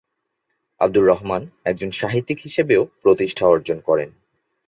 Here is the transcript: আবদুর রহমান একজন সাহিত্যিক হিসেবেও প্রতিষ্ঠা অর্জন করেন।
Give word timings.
আবদুর 0.81 1.05
রহমান 1.07 1.41
একজন 1.65 1.89
সাহিত্যিক 1.91 2.39
হিসেবেও 2.43 2.81
প্রতিষ্ঠা 3.01 3.45
অর্জন 3.47 3.77
করেন। 3.79 4.09